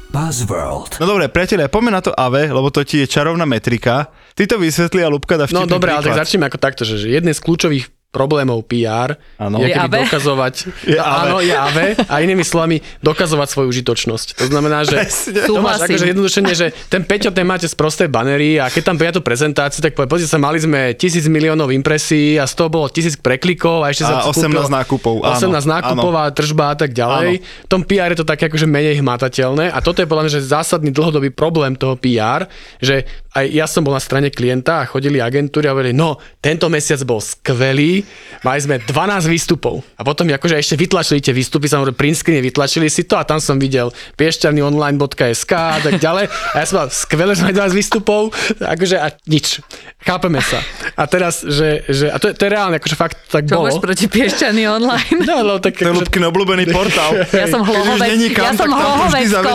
[0.09, 0.97] Buzzworld.
[0.99, 4.09] No dobre, priatelia, poďme na to AVE, lebo to ti je čarovná metrika.
[4.33, 6.23] Ty to vysvetli a Lubka dá No dobre, ale tak príklad.
[6.25, 9.61] začneme ako takto, že, že jeden z kľúčových problémov PR Áno.
[9.61, 10.09] je AV?
[10.09, 10.55] dokazovať,
[10.89, 14.41] Je áno, je AV a inými slovami dokazovať svoju užitočnosť.
[14.41, 14.97] To znamená, že
[15.45, 15.93] to máš Súhlasím.
[15.93, 19.23] akože jednodušene, že ten Peťo, ten máte z prosté banery a keď tam príde tú
[19.23, 23.13] prezentáciu, tak povie, pozrite sa, mali sme tisíc miliónov impresí a z toho bolo tisíc
[23.15, 27.45] preklikov a ešte sa A 18 nákupov, áno, 18 nákupov a tržba a tak ďalej.
[27.45, 30.49] V tom PR je to také akože menej hmatateľné a toto je podľa mňa že
[30.49, 32.49] zásadný dlhodobý problém toho PR,
[32.81, 33.05] že
[33.37, 36.99] aj ja som bol na strane klienta a chodili agentúry a hovorili, no, tento mesiac
[37.05, 37.98] bol skvelý,
[38.43, 39.83] mali sme 12 výstupov.
[39.99, 43.43] A potom akože ešte vytlačili tie výstupy, samozrejme print screen, vytlačili si to a tam
[43.43, 46.31] som videl piešťavnyonline.sk a tak ďalej.
[46.55, 48.31] A ja som mal skvelé, že máme 12 výstupov,
[48.61, 49.63] akože a nič.
[49.99, 50.63] Chápeme sa.
[50.95, 53.69] A teraz, že, že a to je, to je reálne, akože fakt tak Čo bolo.
[53.69, 55.21] máš proti Piešťany online?
[55.27, 57.11] No, lebo tak, To je akože, Lubkin obľúbený portál.
[57.35, 59.51] Ja som hlohovec, kam, ja som hlohovecko.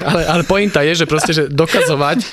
[0.00, 2.24] ale, ale pointa je, že proste, že dokazovať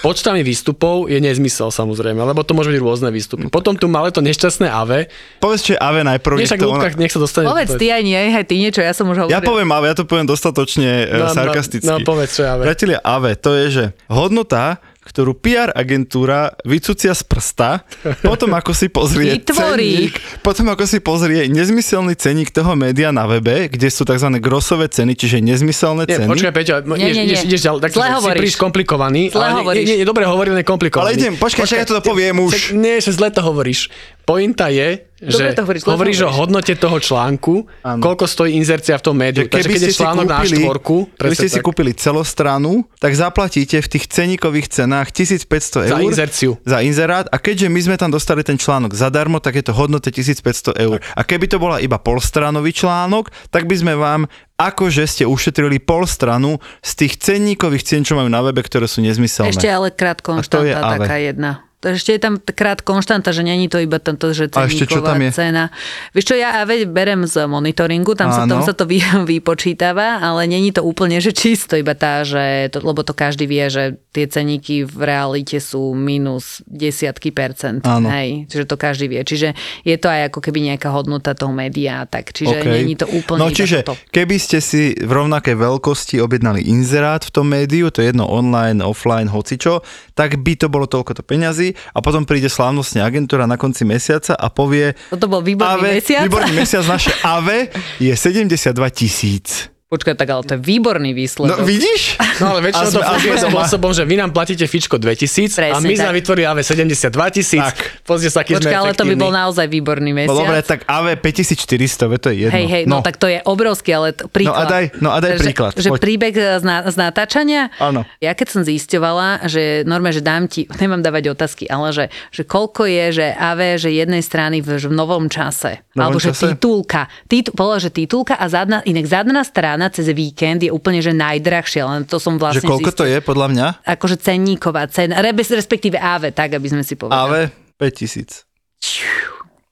[0.00, 3.52] počtami výstupov je nezmysel samozrejme, lebo to môže byť rôzne výstupy.
[3.52, 5.10] Potom tu máme to nešťastné AV.
[5.36, 6.34] Povedz, čo je AVE najprv.
[6.34, 7.46] Nie, nech však to Ľudka, ona- nech sa dostane.
[7.46, 9.34] Povedz ty aj nie, aj ty niečo, ja som už hovorila.
[9.34, 11.84] Ja poviem AVE, ja to poviem dostatočne no, No, no, sarkasticky.
[11.84, 12.62] no, povedz, čo je AVE.
[12.64, 14.78] Priatelia, AVE, to je, že hodnota,
[15.10, 17.82] ktorú PR agentúra vycucia z prsta,
[18.22, 20.06] potom ako si pozrie Vytvorí.
[20.06, 24.30] cenník, potom ako si pozrie nezmyselný cenník toho média na webe, kde sú tzv.
[24.38, 26.30] grosové ceny, čiže nezmyselné Nie, ceny.
[26.30, 27.48] počkaj, Peťo, Nie, ideš, nie, ideš, nie.
[27.50, 29.22] ideš ďalej, tak Zle si príliš komplikovaný.
[29.34, 29.84] Zle ale hovoríš.
[29.90, 31.04] Nie, nie, dobre hovoril, komplikovaný.
[31.04, 32.72] Ale idem, počkaj, však ja to poviem už.
[32.78, 33.90] Nie, že zle to hovoríš.
[34.22, 38.00] Pointa je, že to hovoríš, hovoríš o hodnote toho článku, Áno.
[38.00, 39.44] koľko stojí inzercia v tom médiu.
[39.44, 41.64] Takže keď je článok na štvorku, keby ste si tak.
[41.68, 46.08] kúpili celostranu, tak zaplatíte v tých ceníkových cenách 1500 Za eur.
[46.08, 46.50] inzerciu.
[46.64, 47.28] Za inzerát.
[47.28, 51.04] A keďže my sme tam dostali ten článok zadarmo, tak je to hodnote 1500 eur.
[51.12, 54.24] A keby to bola iba polstranový článok, tak by sme vám
[54.60, 59.00] akože ste ušetrili pol stranu z tých cenníkových cien, čo majú na webe, ktoré sú
[59.00, 59.56] nezmyselné.
[59.56, 60.84] Ešte ale krát A to je AVE.
[61.00, 61.69] taká jedna.
[61.80, 65.00] To Ešte je tam krát konštanta, že není to iba tento, že A ešte čo
[65.00, 65.30] ceníková tam je?
[65.32, 65.64] cena.
[66.12, 69.00] Vieš čo, ja AVE berem z monitoringu, tam sa, tam sa to vy,
[69.32, 73.64] vypočítava, ale není to úplne, že čisto iba tá, že to, lebo to každý vie,
[73.72, 77.80] že tie ceníky v realite sú minus desiatky percent.
[77.82, 78.12] Áno.
[78.12, 79.24] Hej, čiže to každý vie.
[79.24, 82.66] Čiže je to aj ako keby nejaká hodnota toho média, tak čiže OK.
[82.68, 83.96] není to úplne No čiže, toto.
[84.12, 88.84] keby ste si v rovnakej veľkosti objednali inzerát v tom médiu, to je jedno online,
[88.84, 89.80] offline, hocičo,
[90.12, 94.50] tak by to bolo toľkoto peňazí a potom príde slávnostne agentúra na konci mesiaca a
[94.50, 96.22] povie Toto bol výborný AVE, mesiac.
[96.26, 97.70] výborný mesiac, naše AVE
[98.02, 99.69] je 72 tisíc.
[99.90, 101.66] Počkaj, tak ale to je výborný No výsledok.
[101.66, 102.14] vidíš?
[102.38, 104.96] No ale A väčšinou to sme- a funguje sme spôsobom, že vy nám platíte fičko
[104.96, 106.16] 2000 a Presne my sme tak.
[106.16, 107.58] vytvorili AV 72 tisíc.
[107.60, 107.76] Tak.
[108.00, 110.30] Pozrite sa, aký sme Počkaj, ale to by bol naozaj výborný mesiac.
[110.30, 112.54] No dobre, tak AVE 5400, veď to je jedno.
[112.54, 112.94] Hej, hej, no.
[112.94, 114.54] no tak to je obrovský, ale t- príklad.
[114.54, 115.98] No a daj- no a daj že, príklad, Že poď.
[115.98, 117.62] príbeh z, na, z natáčania?
[117.76, 118.06] Áno.
[118.20, 122.46] Ja keď som zisťovala, že normálne, že dám ti, nemám dávať otázky, ale že, že
[122.46, 125.82] koľko je, že AV, že jednej strany v, že v novom čase.
[125.92, 126.54] Novom alebo že čase?
[126.54, 127.10] titulka.
[127.26, 131.80] Titul, povedala, že titulka a zadná, inak zadná strana cez víkend je úplne, že najdrahšie,
[131.80, 133.14] len to som Že vlastne koľko to zistila.
[133.16, 133.66] je podľa mňa?
[133.88, 137.48] Akože cenníková cena, res- respektíve AV, tak aby sme si povedali.
[137.48, 138.44] AVE 5000.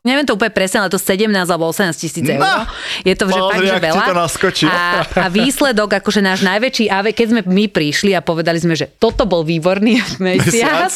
[0.06, 2.40] Neviem to úplne presne, ale to 17 alebo 18 tisíc eur.
[2.40, 2.64] No,
[3.04, 4.04] je to že fakt, že veľa.
[4.08, 4.70] to naskočilo.
[4.72, 8.88] A, a výsledok, akože náš najväčší AV, keď sme my prišli a povedali sme, že
[8.96, 10.94] toto bol výborný mesiac,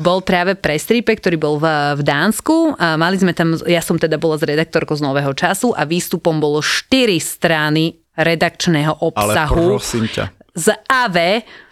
[0.00, 2.74] bol práve pre Stripe, ktorý bol v, v Dánsku.
[2.80, 6.40] A mali sme tam, ja som teda bola s redaktorkou z Nového času a výstupom
[6.40, 10.24] bolo 4 strany redakčného Ale obsahu prosím ťa.
[10.52, 11.16] z AV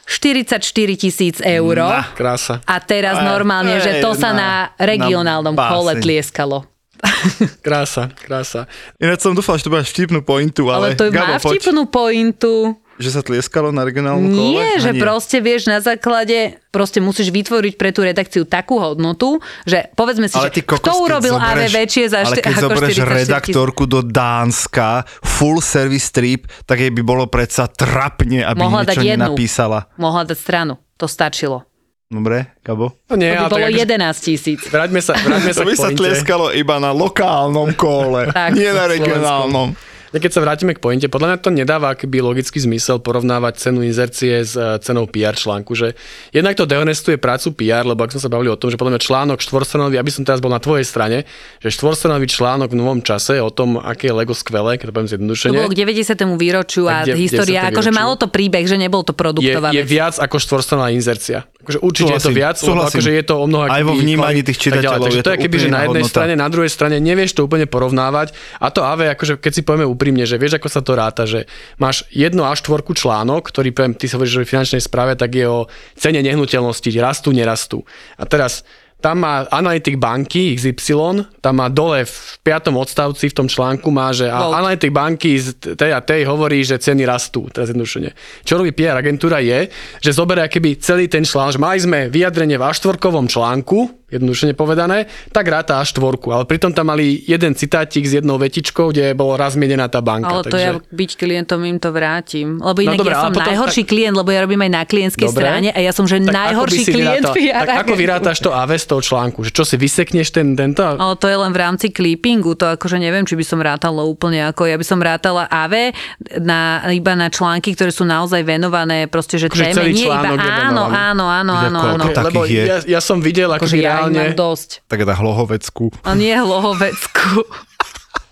[0.07, 0.63] 44
[0.95, 1.77] tisíc eur.
[1.77, 2.07] Na.
[2.15, 2.63] Krása.
[2.63, 6.63] A teraz A normálne, to že to sa na- na regionálnom na kole tlieskalo.
[7.67, 8.65] Krása, krása.
[8.97, 12.73] Ináč som dúfal, že to bude vtipnú pointu, ale, Ale to Gabo, má vtipnú pointu.
[12.97, 14.57] Že sa tlieskalo na regionálnom kole?
[14.57, 19.93] Nie, že proste vieš na základe, proste musíš vytvoriť pre tú redakciu takú hodnotu, že
[19.93, 22.97] povedzme si, Ale že kokos, kto urobil AV väčšie za Ale šty- keď ako zoberieš
[22.97, 23.21] 44 tisíc.
[23.21, 24.89] redaktorku do Dánska,
[25.21, 29.21] full service trip, tak jej by bolo predsa trapne, aby Mohla dať niečo jednu.
[29.29, 29.79] nenapísala.
[29.95, 31.69] Mohla dať stranu, to stačilo.
[32.07, 32.95] Dobre, Gabo?
[33.05, 34.61] No nie, To by ale bolo tak akože- 11 tisíc.
[34.65, 38.87] Vráťme sa, vráťme sa To by sa tlieskalo iba na lokálnom kole, Tak, nie na
[38.87, 38.93] Slovensku.
[39.05, 39.69] regionálnom.
[39.75, 43.81] Ja Keď sa vrátime k pointe, podľa mňa to nedáva akýby logický zmysel porovnávať cenu
[43.81, 45.93] inzercie s e, cenou PR článku, že
[46.31, 49.03] jednak to dehonestuje prácu PR, lebo ak sme sa bavili o tom, že podľa mňa
[49.03, 53.37] článok štvorstranový, aby som teraz bol na tvojej strane, že štvorstranový článok v novom čase
[53.37, 56.17] o tom, aké je Lego skvelé, keď to poviem To zjednodušene, bolo k 90.
[56.35, 57.73] výročiu a A história, 10.
[57.73, 59.91] akože malo to príbeh, že nebol to je, produktová je vec.
[59.91, 61.45] viac ako štvorstranová inzercia.
[61.67, 62.95] Akože určite je to Súhlasím, viac, súhlasím.
[62.95, 65.39] akože je to o mnoho Aj vo vnímaní tých čitateľov Takže je to to je
[65.43, 66.15] keby, že na jednej hodnota.
[66.15, 68.31] strane, na druhej strane nevieš to úplne porovnávať.
[68.63, 71.51] A to AV, akože keď si povieme úprimne, že vieš, ako sa to ráta, že
[71.81, 75.35] máš jedno až štvorku článok, ktorý poviem, ty sa hovoríš, že v finančnej správe, tak
[75.35, 75.67] je o
[75.99, 77.83] cene nehnuteľnosti, rastú, nerastú.
[78.21, 78.63] A teraz
[78.97, 84.09] tam má analytik banky XY, tam má dole v piatom odstavci v tom článku má,
[84.17, 84.57] že a Volt.
[84.57, 88.17] analytik banky z tej a tej hovorí, že ceny rastú, teraz jednodušene.
[88.43, 89.69] Čo robí PR agentúra je,
[90.01, 92.97] že zoberie keby celý ten článok, že mali sme vyjadrenie v A4
[93.29, 95.99] článku, jednodušene povedané, tak ráta A4,
[96.31, 100.31] ale pritom tam mali jeden citátik s jednou vetičkou, kde bolo raz mienená tá banka.
[100.31, 100.63] Ale to takže...
[100.63, 102.63] ja byť klientom im to vrátim.
[102.63, 104.83] Lebo inak dobre, ja ale som potom najhorší tak- klient, lebo ja robím aj na
[104.87, 105.43] klientskej Dobre.
[105.43, 108.51] strane a ja som že Tak ako najhorší klient vyrátal- PR Tak ako vyrátaš to
[108.55, 109.39] AV z toho článku?
[109.43, 110.87] Že čo si vysekneš ten, tento?
[110.87, 114.47] Ale to je len v rámci clippingu, to akože neviem, či by som rátala úplne
[114.47, 115.91] ako, ja by som rátala AV
[116.39, 120.15] na, iba na články, ktoré sú naozaj venované proste, že Akože téme, celý nie iba,
[120.15, 122.05] áno, áno, áno, áno, ako- áno.
[122.07, 124.21] ako Lebo ja, ja som videl, ako Akože ja reálne...
[124.21, 124.85] mám dosť.
[124.87, 125.93] Tak dá hlohovecku.
[126.05, 127.43] A nie hlohovecku.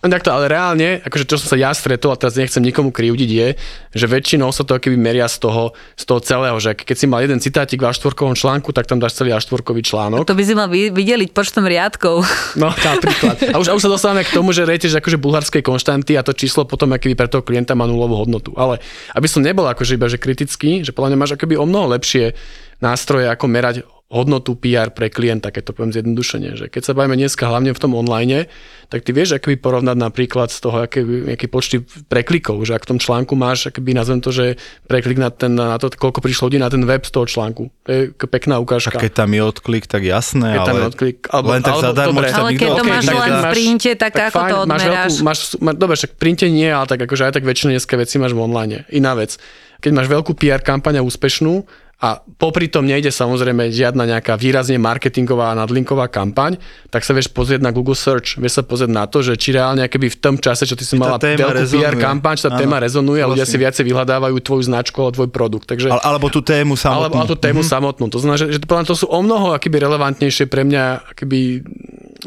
[0.04, 3.30] No Takto, ale reálne, akože čo som sa ja stretol, a teraz nechcem nikomu krivdiť,
[3.32, 3.48] je,
[3.96, 7.24] že väčšinou sa to keby meria z toho, z toho celého, že keď si mal
[7.24, 10.28] jeden citátik v A4 článku, tak tam dáš celý A4 článok.
[10.28, 12.20] To by si mal vydeliť počtom riadkov.
[12.54, 13.50] No, napríklad.
[13.50, 16.36] A už, a už sa dostávame k tomu, že rejteš akože bulharskej konštanty a to
[16.36, 18.52] číslo potom akýby pre toho klienta má nulovú hodnotu.
[18.54, 18.78] Ale
[19.16, 22.36] aby som nebol akože iba že kritický, že podľa mňa máš akoby o mnoho lepšie
[22.84, 23.76] nástroje, ako merať
[24.12, 26.54] hodnotu PR pre klienta, keď to poviem zjednodušene.
[26.54, 28.46] Že keď sa bavíme dneska hlavne v tom online,
[28.86, 31.00] tak ty vieš akoby porovnať napríklad z toho, aké,
[31.34, 35.32] aké počty preklikov, že ak v tom článku máš, akoby nazvem to, že preklik na,
[35.32, 37.72] ten, na to, koľko prišlo ľudí na ten web z toho článku.
[37.84, 39.00] To je pekná ukážka.
[39.00, 42.18] Keď tam je odklik, tak jasné, Keď tam ale je odklik, alebo- len tak zadarmo,
[42.20, 42.28] dobre.
[42.28, 45.12] tam Ale keď to máš len v printe, tak ako to máš odmeráš?
[45.16, 47.94] veľkú, máš, má, dobre, však v printe nie, ale tak akože aj tak väčšinu dneska
[47.96, 48.84] veci máš v online.
[48.92, 49.40] Iná vec.
[49.80, 51.66] Keď máš veľkú PR kampaň a úspešnú
[52.02, 56.58] a popri tom nejde samozrejme žiadna nejaká výrazne marketingová a nadlinková kampaň,
[56.90, 59.86] tak sa vieš pozrieť na Google Search, vieš sa pozrieť na to, že či reálne
[59.86, 62.02] keby v tom čase, čo ty si mala veľkú PR rezonuje.
[62.02, 63.62] kampaň, či tá Áno, téma rezonuje a ľudia si súhlasím.
[63.64, 65.66] viacej vyhľadávajú tvoju značku alebo tvoj produkt.
[65.70, 66.98] Takže Ale, alebo tú tému samotnú.
[66.98, 67.74] alebo a tú tému mm-hmm.
[67.78, 68.04] samotnú.
[68.10, 71.62] To znamená, že, že to, to sú o mnoho akoby relevantnejšie pre mňa akoby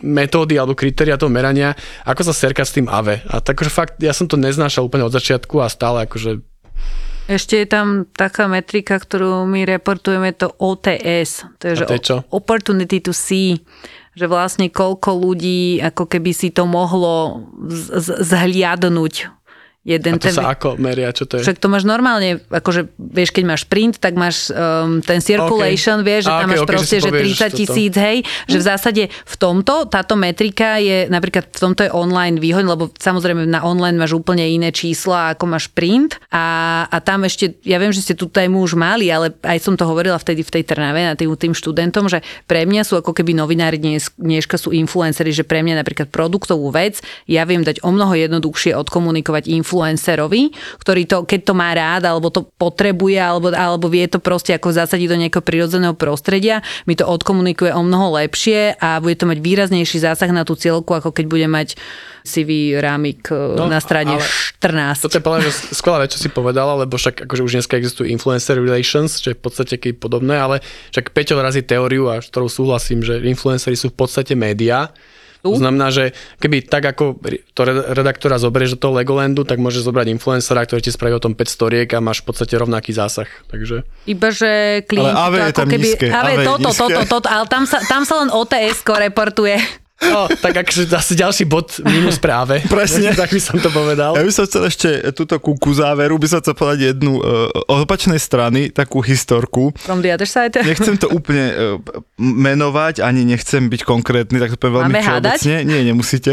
[0.01, 1.73] metódy alebo kritéria toho merania,
[2.05, 3.25] ako sa serka s tým AVE.
[3.29, 6.41] A takže fakt, ja som to neznášal úplne od začiatku a stále akože
[7.27, 11.43] Ešte je tam taká metrika, ktorú my reportujeme, to OTS.
[11.59, 12.15] To je, že to je čo?
[12.31, 13.59] Opportunity to see
[14.17, 19.29] že vlastne koľko ľudí ako keby si to mohlo z- z- zhliadnúť.
[19.87, 21.47] Jeden a to sa ako meria, čo to je?
[21.47, 26.03] Však to máš normálne, akože vieš, keď máš print, tak máš um, ten circulation, Okay.
[26.03, 27.57] vieš, že A, tam okay, máš okay, proste, že že, povieš 30 toto.
[27.57, 28.17] tisíc, hej,
[28.51, 32.91] že v zásade v tomto, táto metrika je, napríklad v tomto je online výhoň, lebo
[32.91, 37.79] samozrejme na online máš úplne iné čísla, ako máš print a, a tam ešte, ja
[37.79, 40.63] viem, že ste tú tému už mali, ale aj som to hovorila vtedy v tej
[40.67, 44.75] Trnave na tým, tým študentom, že pre mňa sú ako keby novinári dnes, dneška sú
[44.75, 49.47] influenceri, že pre mňa napríklad produktovú vec ja viem dať o mnoho jednoduchšie odkomunikovať
[49.77, 50.49] influencerovi,
[50.81, 54.73] ktorý to, keď to má rád, alebo to potrebuje, alebo, alebo vie to proste ako
[54.73, 59.37] zasadiť do nejakého prirodzeného prostredia, mi to odkomunikuje o mnoho lepšie a bude to mať
[59.37, 61.77] výraznejší zásah na tú cieľku, ako keď bude mať
[62.25, 64.25] CV rámik no, na strane ale
[64.59, 65.07] 14.
[65.07, 65.39] Toto je podľa
[65.71, 69.37] skvelá vec, čo si povedala, lebo však akože už dneska existujú influencer relations, čo je
[69.37, 70.59] v podstate keď podobné, ale
[70.91, 74.91] však Peťo razí teóriu, a ktorou súhlasím, že influenceri sú v podstate médiá.
[75.53, 77.21] To znamená, že keby tak ako
[77.53, 81.23] to red- redaktora zoberieš do toho Legolandu, tak môžeš zobrať influencera, ktorý ti spraví o
[81.23, 83.29] tom 5 storiek a máš v podstate rovnaký zásah.
[83.47, 85.87] Takže Iba, že klienti Ale AV je tam keby...
[85.87, 86.81] nízke, AV, AV toto, nízke.
[86.81, 89.86] toto, toto, ale tam sa, tam sa len OTS-ko reportuje.
[89.97, 92.61] No, tak akože zase ďalší bod minus práve.
[92.69, 93.17] Presne.
[93.17, 94.13] tak by som to povedal.
[94.13, 97.49] Ja by som chcel ešte túto ku, ku záveru, by som chcel povedať jednu uh,
[97.65, 99.73] opačnej strany, takú historku.
[99.81, 100.53] From the other side.
[100.53, 101.57] Nechcem to úplne uh,
[102.21, 105.39] menovať, ani nechcem byť konkrétny, tak to poviem veľmi Máme hádať?
[105.41, 105.55] všeobecne.
[105.65, 106.31] Nie, nemusíte.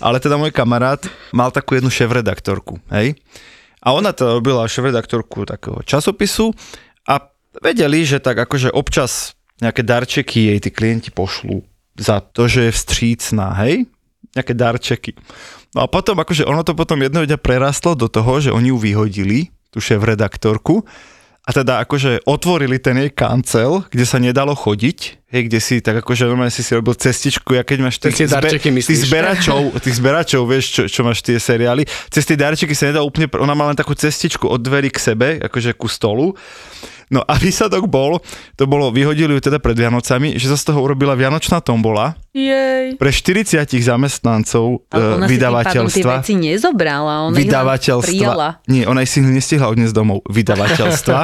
[0.00, 1.04] Ale teda môj kamarát
[1.36, 3.20] mal takú jednu šéf-redaktorku, hej?
[3.84, 6.56] A ona to robila šéf-redaktorku takého časopisu
[7.04, 7.20] a
[7.60, 12.72] vedeli, že tak akože občas nejaké darčeky jej tí klienti pošlú za to, že je
[12.72, 13.86] vstřícná, hej?
[14.34, 15.12] Nejaké darčeky.
[15.74, 18.78] No a potom, akože ono to potom jedného dňa prerastlo do toho, že oni ju
[18.78, 20.86] vyhodili, tú šéf-redaktorku,
[21.44, 25.98] a teda akože otvorili ten jej kancel, kde sa nedalo chodiť, hej, kde si tak
[25.98, 28.86] akože normálne si si robil cestičku, ja keď máš tých, Tie darčeky myslíš?
[28.86, 33.02] tých zberačov, tých zberačov, vieš, čo, čo máš tie seriály, cez tie darčeky sa nedá
[33.02, 36.38] úplne, ona má len takú cestičku od dverí k sebe, akože ku stolu.
[37.12, 38.16] No a výsledok bol,
[38.56, 42.96] to bolo, vyhodili ju teda pred Vianocami, že sa z toho urobila Vianočná tombola Jej.
[42.96, 48.08] pre 40 zamestnancov Ale e, ona si tým vydavateľstva nezobrala, ona ich vydavateľstva.
[48.08, 48.48] prijala.
[48.66, 50.24] Nie, ona ich si nestihla odniesť domov.
[50.32, 51.18] Vydavateľstva.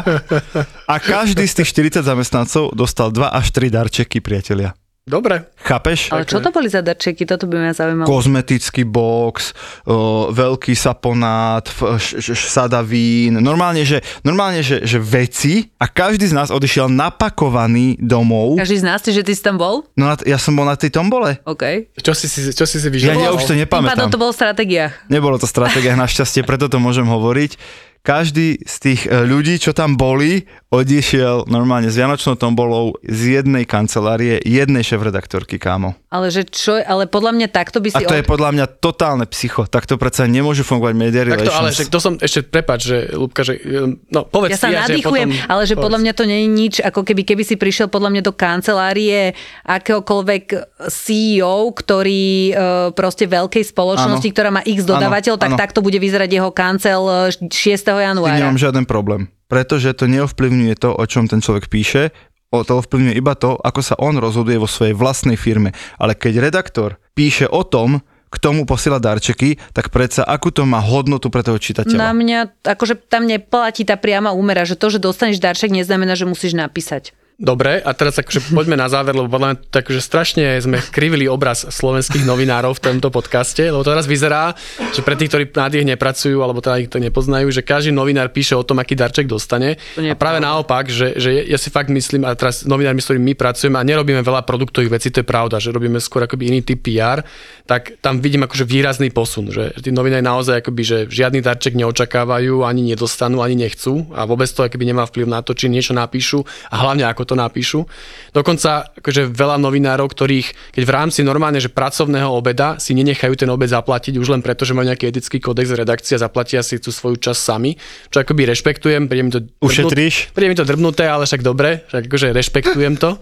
[0.85, 4.73] A každý z tých 40 zamestnancov dostal 2 až 3 darčeky, priatelia.
[5.01, 5.43] Dobre.
[5.59, 6.13] Chápeš?
[6.13, 7.27] Ale čo to boli za darčeky?
[7.27, 8.07] Toto by ma zaujímalo.
[8.07, 9.51] Kozmetický box,
[9.83, 15.91] o, veľký saponát, f- š- š- sada vín, normálne, že, normálne že, že veci a
[15.91, 18.55] každý z nás odišiel napakovaný domov.
[18.55, 19.83] Každý z nás, že ty si tam bol?
[19.95, 21.43] No ja som bol na tej tombole.
[21.43, 21.91] OK.
[21.97, 23.25] Čo si čo si, si Ja, vyžadoval?
[23.25, 24.15] ja už to Tým pádom nepamätám.
[24.15, 24.93] to bolo v stratégiách.
[25.09, 27.59] Nebolo to stratégia, našťastie, preto to môžem hovoriť
[28.01, 33.69] každý z tých e, ľudí, čo tam boli, odišiel normálne s Vianočnou tombolou z jednej
[33.69, 35.99] kancelárie, jednej šéf-redaktorky, kámo.
[36.09, 37.99] Ale, že čo, ale podľa mňa takto by si...
[37.99, 38.19] A to od...
[38.23, 39.69] je podľa mňa totálne psycho.
[39.69, 41.53] Takto predsa nemôžu fungovať media relations.
[41.53, 43.61] Takto, ale však to som ešte, prepač, že Lubka, že...
[43.61, 45.85] E, no, povedz ja sa ja, nadýchujem, že potom, ale že povedz.
[45.85, 49.37] podľa mňa to nie je nič, ako keby, keby si prišiel podľa mňa do kancelárie
[49.69, 50.45] akéhokoľvek
[50.89, 52.53] CEO, ktorý e,
[52.97, 54.35] proste veľkej spoločnosti, ano.
[54.35, 55.59] ktorá má x dodávateľ, tak ano.
[55.61, 57.51] takto bude vyzerať jeho kancel 6
[57.99, 58.31] januára.
[58.31, 62.15] S tým nemám žiaden problém, pretože to neovplyvňuje to, o čom ten človek píše,
[62.55, 65.75] o to ovplyvňuje iba to, ako sa on rozhoduje vo svojej vlastnej firme.
[65.99, 70.79] Ale keď redaktor píše o tom, k tomu posiela darčeky, tak predsa akú to má
[70.79, 71.99] hodnotu pre toho čitateľa?
[71.99, 76.31] Na mňa, akože tam neplatí tá priama úmera, že to, že dostaneš darček, neznamená, že
[76.31, 77.11] musíš napísať.
[77.41, 81.25] Dobre, a teraz akože poďme na záver, lebo podľa mňa tak, že strašne sme krivili
[81.25, 84.53] obraz slovenských novinárov v tomto podcaste, lebo to teraz vyzerá,
[84.93, 88.29] že pre tých, ktorí na nich nepracujú, alebo teda ich to nepoznajú, že každý novinár
[88.29, 89.81] píše o tom, aký darček dostane.
[89.97, 90.53] A práve pravda.
[90.53, 93.89] naopak, že, že ja si fakt myslím, a teraz novinármi, s ktorými my pracujeme a
[93.89, 97.25] nerobíme veľa produktových vecí, to je pravda, že robíme skôr akoby iný typ PR,
[97.65, 102.69] tak tam vidím akože výrazný posun, že tí novinári naozaj akoby, že žiadny darček neočakávajú,
[102.69, 106.45] ani nedostanú, ani nechcú a vôbec to akoby nemá vplyv na to, či niečo napíšu
[106.69, 107.87] a hlavne ako to napíšu.
[108.35, 113.47] Dokonca akože veľa novinárov, ktorých keď v rámci normálne, že pracovného obeda si nenechajú ten
[113.47, 116.91] obed zaplatiť už len preto, že majú nejaký etický kódex redakcie a zaplatia si tú
[116.91, 117.79] svoju časť sami,
[118.11, 120.35] čo akoby rešpektujem, príde mi to Ušetríš?
[120.35, 123.15] Príde mi to drbnuté, ale však dobre, však akože rešpektujem to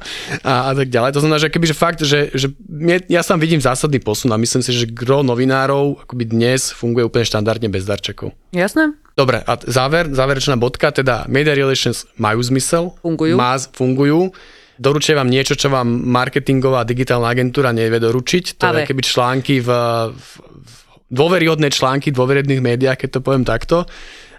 [0.43, 1.11] a, a tak ďalej.
[1.13, 4.41] To znamená, že keby, že fakt, že, že mne, ja tam vidím zásadný posun a
[4.41, 8.33] myslím si, že gro novinárov akoby dnes funguje úplne štandardne bez darčekov.
[8.55, 8.95] Jasné?
[9.19, 12.95] Dobre, a záver, záverečná bodka, teda media relations majú zmysel.
[13.03, 13.35] Fungujú.
[13.35, 14.31] Má, fungujú.
[14.79, 18.63] Doručuje vám niečo, čo vám marketingová digitálna agentúra nevie doručiť.
[18.63, 18.87] To Ale.
[18.87, 19.71] je keby články v,
[20.15, 20.31] v,
[20.63, 20.75] v
[21.11, 23.91] dôveryhodné články v dôveryhodných médiách, keď to poviem takto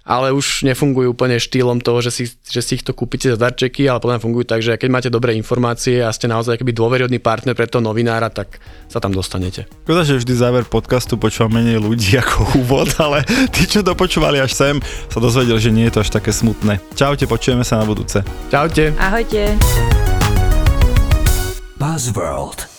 [0.10, 3.86] ale už nefungujú úplne štýlom toho, že si, že si ich to kúpite za darčeky,
[3.86, 7.54] ale mňa fungujú tak, že keď máte dobré informácie a ste naozaj akýby dôveryhodný partner
[7.54, 8.58] pre toho novinára, tak
[8.90, 9.70] sa tam dostanete.
[9.86, 13.22] Škoda, že vždy záver podcastu počúva menej ľudí ako úvod, ale
[13.54, 14.76] tí, čo dopočúvali až sem,
[15.14, 16.82] sa dozvedeli, že nie je to až také smutné.
[16.98, 18.26] Čaute, počujeme sa na budúce.
[18.50, 18.98] Čaute.
[18.98, 19.54] Ahojte.
[21.78, 22.79] Buzzworld.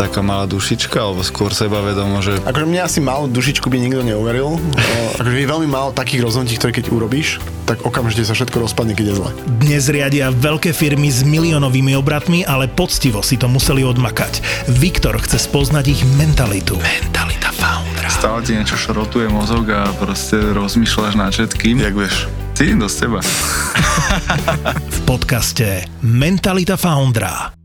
[0.00, 4.56] Taká malá dušička, alebo skôr sebavedomo, že Akože mne asi malú dušičku by nikto neuveril.
[5.20, 7.36] Akože je veľmi málo takých rozhodnutí, ktoré keď urobíš,
[7.68, 9.30] tak okamžite sa všetko rozpadne, keď je zle.
[9.60, 14.40] Dnes riadia veľké firmy s miliónovými obratmi, ale poctivo si to museli odmakať.
[14.72, 16.80] Viktor chce spoznať ich mentalitu.
[16.80, 18.08] Mentalita foundera.
[18.08, 21.76] stále ti niečo šrotuje mozog a proste rozmýšľaš nad všetkým.
[21.76, 22.24] Jak vieš?
[22.56, 23.20] Cítim do z teba.
[24.96, 27.59] v podcaste Mentalita Foundra.